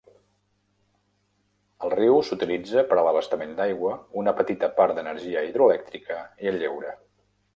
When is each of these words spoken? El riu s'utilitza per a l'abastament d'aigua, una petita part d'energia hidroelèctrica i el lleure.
El 1.87 1.91
riu 1.95 2.15
s'utilitza 2.29 2.85
per 2.93 2.97
a 3.01 3.03
l'abastament 3.07 3.53
d'aigua, 3.59 3.93
una 4.23 4.35
petita 4.41 4.69
part 4.79 4.97
d'energia 5.01 5.43
hidroelèctrica 5.51 6.17
i 6.47 6.53
el 6.53 6.61
lleure. 6.65 6.95